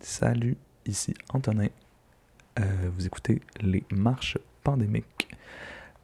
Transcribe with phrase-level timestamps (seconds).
[0.00, 1.68] Salut, ici Antonin.
[2.60, 5.28] Euh, vous écoutez Les Marches pandémiques,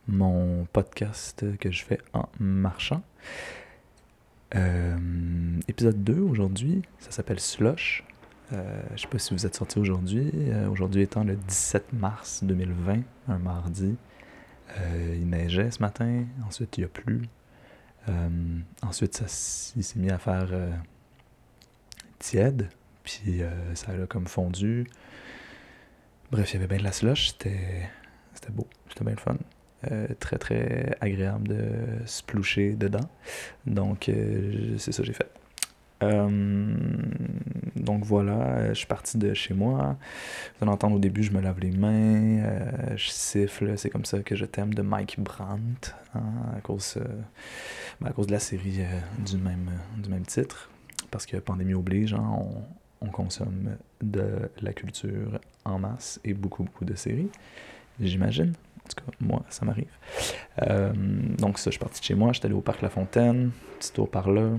[0.08, 3.02] mon podcast que je fais en marchant.
[4.54, 4.96] Euh,
[5.68, 8.04] épisode 2 aujourd'hui, ça s'appelle Slush.
[8.52, 10.32] Euh, je ne sais pas si vous êtes sorti aujourd'hui.
[10.70, 13.96] aujourd'hui étant le 17 mars 2020, un mardi.
[15.14, 17.28] il neigeait ce matin, ensuite il a plu.
[18.82, 19.22] ensuite,
[19.76, 20.48] il s'est mis à faire
[22.18, 22.68] tiède,
[23.02, 24.86] puis euh, ça a comme fondu.
[26.30, 27.88] Bref, il y avait bien de la slush, c'était,
[28.50, 29.36] beau, c'était bien le fun.
[29.90, 33.08] Euh, très très agréable de se ploucher dedans.
[33.66, 35.30] Donc euh, c'est ça que j'ai fait.
[37.76, 39.96] donc voilà, je suis parti de chez moi.
[40.58, 44.20] Vous allez entendre au début, je me lave les mains, je siffle, c'est comme ça
[44.20, 46.22] que je t'aime de Mike Brandt, hein,
[46.56, 46.98] à, cause,
[48.00, 48.80] ben, à cause de la série
[49.18, 50.70] du, même, du même titre.
[51.10, 52.64] Parce que pandémie oblige, hein, on,
[53.02, 57.30] on consomme de la culture en masse et beaucoup, beaucoup de séries,
[58.00, 58.52] j'imagine.
[58.84, 59.90] En tout cas, moi, ça m'arrive.
[60.62, 60.92] Euh,
[61.38, 63.92] donc ça, je suis parti de chez moi, j'étais allé au Parc La Fontaine, petit
[63.92, 64.50] tour par là.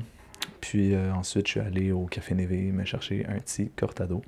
[0.62, 4.22] Puis euh, ensuite, je suis allé au Café Névé me chercher un petit cortado.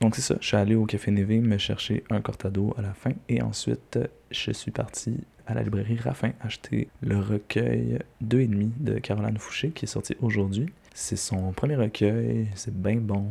[0.00, 2.92] Donc c'est ça, je suis allé au Café Névé me chercher un cortado à la
[2.92, 3.12] fin.
[3.28, 3.98] Et ensuite,
[4.30, 9.86] je suis parti à la librairie Raffin acheter le recueil 2,5 de Caroline Fouché qui
[9.86, 10.66] est sorti aujourd'hui.
[11.00, 13.30] C'est son premier recueil, c'est bien bon,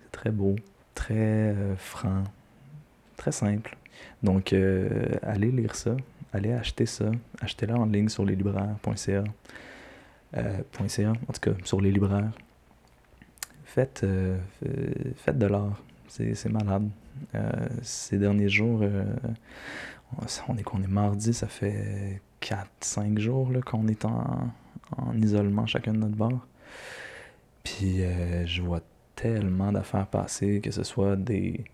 [0.00, 0.56] c'est très beau,
[0.94, 2.24] très euh, franc,
[3.18, 3.76] très simple.
[4.22, 4.88] Donc, euh,
[5.22, 5.96] allez lire ça,
[6.32, 7.10] allez acheter ça,
[7.42, 9.22] achetez-le en ligne sur leslibraires.ca.
[10.38, 12.32] Euh, en tout cas, sur les libraires.
[13.66, 14.38] Faites, euh,
[15.14, 16.88] faites de l'art, c'est malade.
[17.82, 18.82] ces derniers jours,
[20.48, 24.48] on est, on est mardi, ça fait 4-5 jours qu'on est en,
[24.96, 26.46] en isolement chacun de notre bord.
[27.64, 28.80] Puis euh, je vois
[29.16, 31.64] tellement d'affaires passer, que ce soit des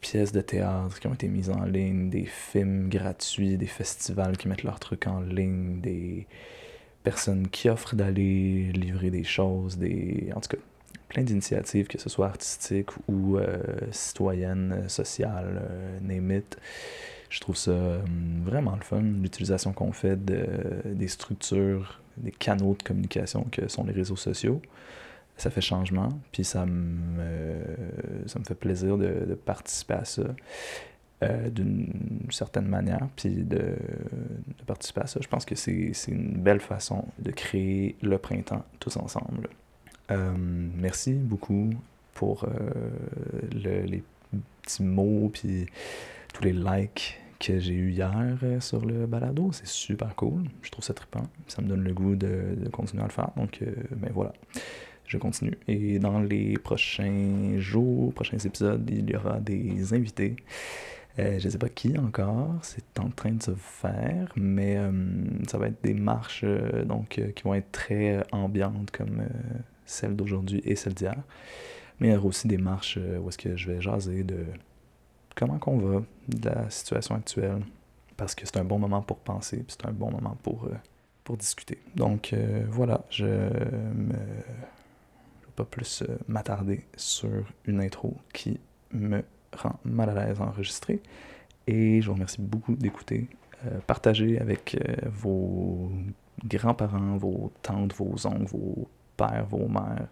[0.00, 4.48] pièces de théâtre qui ont été mises en ligne, des films gratuits, des festivals qui
[4.48, 6.26] mettent leurs trucs en ligne, des
[7.02, 10.62] personnes qui offrent d'aller livrer des choses, des en tout cas
[11.08, 13.58] plein d'initiatives, que ce soit artistiques ou euh,
[13.92, 16.40] citoyennes, sociales, euh.
[17.30, 20.46] Je trouve ça hum, vraiment le fun, l'utilisation qu'on fait de,
[20.86, 24.60] des structures des canaux de communication que sont les réseaux sociaux.
[25.36, 27.62] Ça fait changement, puis ça me,
[28.26, 30.22] ça me fait plaisir de, participer à ça
[31.22, 33.76] euh, d'une certaine manière, puis de,
[34.66, 35.20] participer à ça.
[35.22, 39.48] Je pense que c'est une belle façon de créer le printemps tous ensemble.
[40.10, 41.70] Euh, merci beaucoup
[42.14, 42.90] pour euh,
[43.52, 44.02] les
[44.62, 45.66] petits mots, puis
[46.34, 49.50] tous les likes que j'ai eu hier euh, sur le balado.
[49.52, 50.44] C'est super cool.
[50.62, 51.24] Je trouve ça trippant.
[51.46, 53.30] Ça me donne le goût de, continuer à le faire.
[53.36, 54.32] Donc, euh, ben voilà,
[55.06, 55.56] je continue.
[55.68, 60.36] Et dans les prochains jours, prochains épisodes, il y aura des invités.
[61.18, 64.78] Euh, je ne sais pas qui encore, c'est en train de se faire, mais
[65.48, 66.44] ça va être des marches
[66.84, 69.24] donc, qui vont être très ambiantes comme
[69.84, 71.16] celle d'aujourd'hui et celle d'hier.
[71.98, 74.44] Mais il y aura aussi des marches où est-ce que je vais jaser de
[75.38, 77.62] comment qu'on va de la situation actuelle.
[78.16, 80.74] Parce que c'est un bon moment pour penser, puis c'est un bon moment pour, euh,
[81.22, 81.78] pour discuter.
[81.94, 88.58] Donc euh, voilà, je ne vais pas plus euh, m'attarder sur une intro qui
[88.92, 89.22] me
[89.56, 91.00] rend mal à l'aise à enregistrer.
[91.68, 93.28] Et je vous remercie beaucoup d'écouter.
[93.86, 95.92] partagez avec vos
[96.44, 98.88] grands-parents, vos tantes, vos oncles, vos
[99.18, 100.08] pères, vos mères.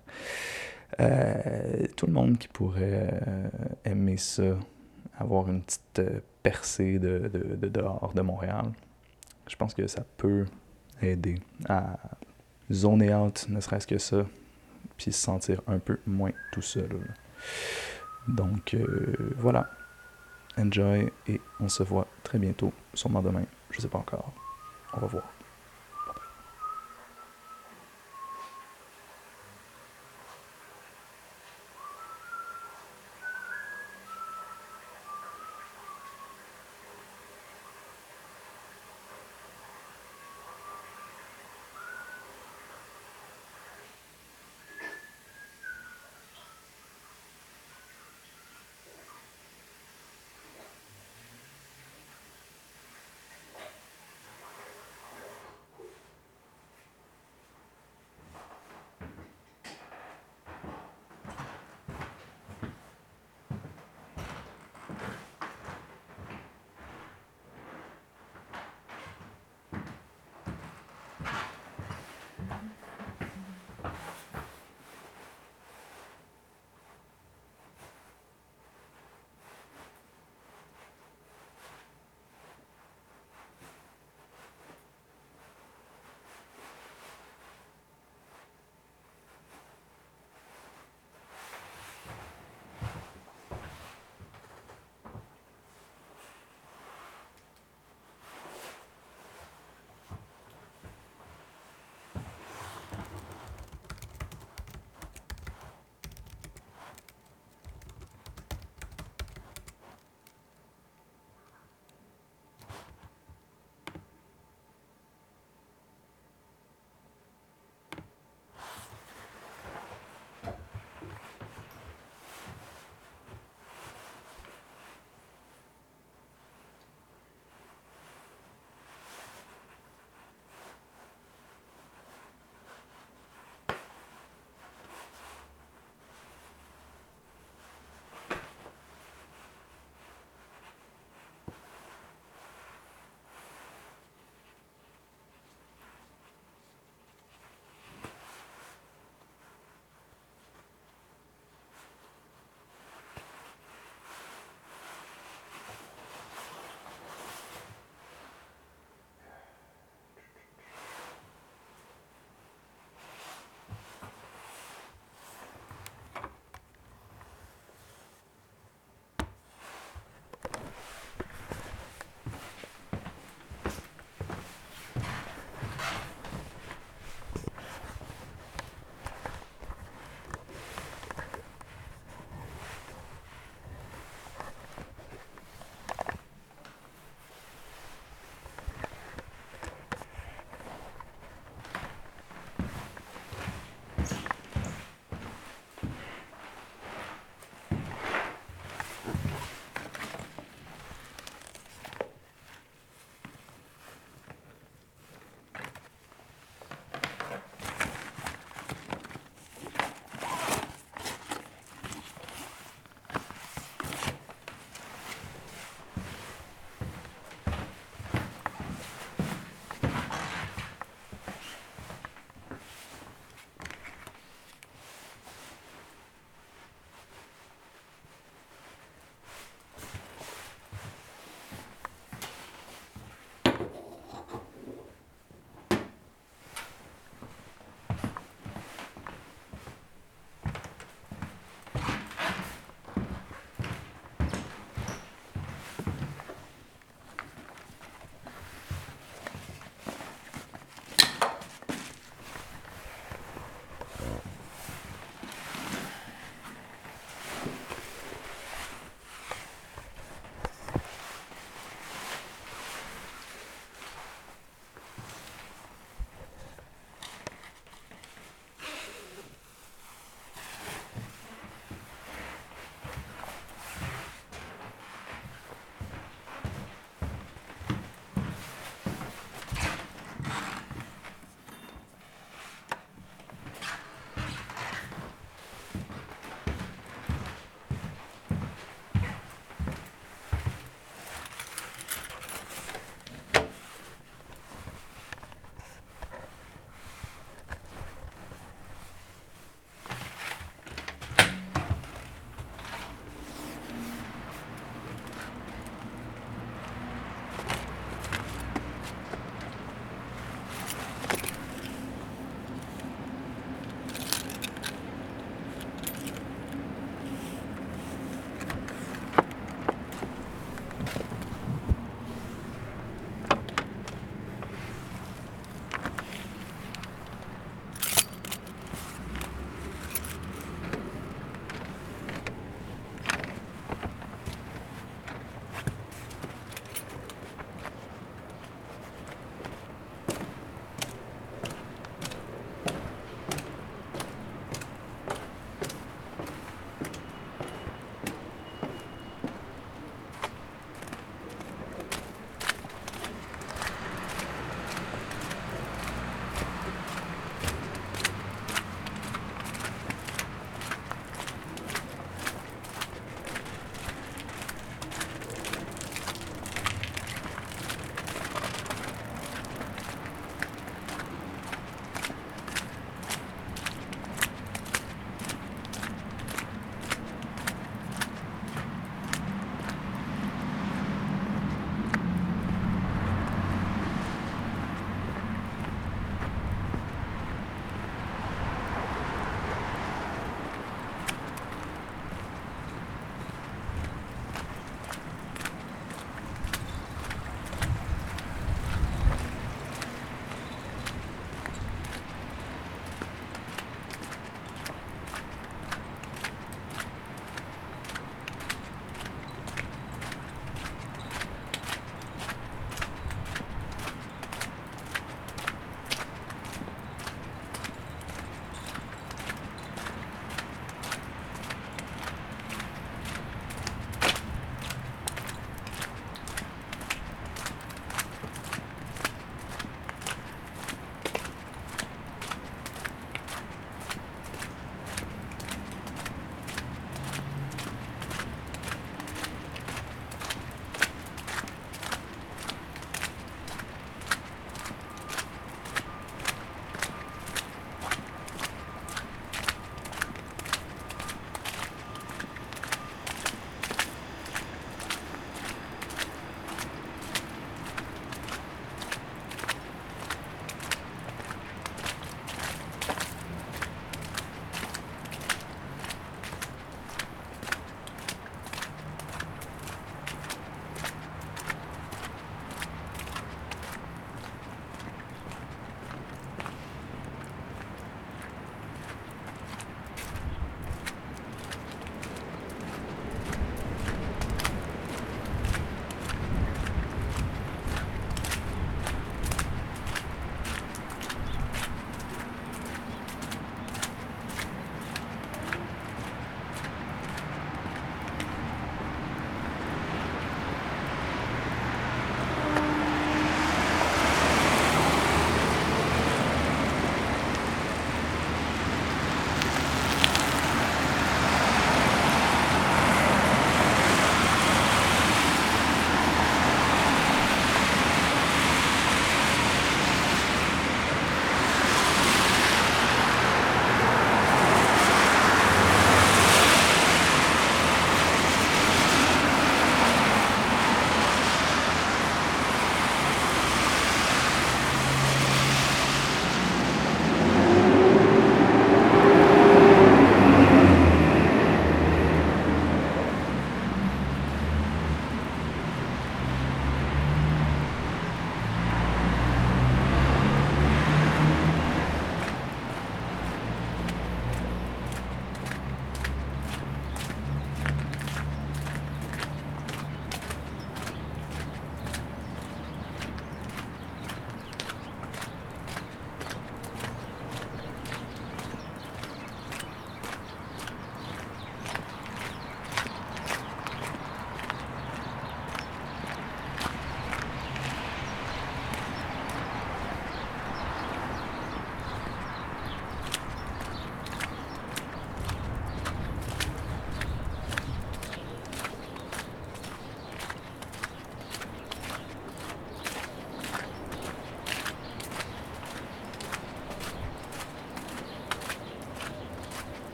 [1.97, 3.23] tout le monde qui pourrait
[3.87, 4.59] aimer ça
[5.19, 8.73] avoir une petite euh, percée de, de, dehors de Montréal.
[9.49, 10.47] Je pense que ça peut
[11.03, 11.99] aider à
[12.71, 14.27] zoner out, ne serait-ce que ça,
[14.97, 17.15] puis se sentir un peu moins tout seul.
[18.29, 19.71] Donc euh, voilà.
[20.59, 23.45] Enjoy et on se voit très bientôt, sûrement demain.
[23.71, 24.33] Je sais pas encore.
[24.95, 25.36] On va voir.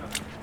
[0.00, 0.41] Argentina.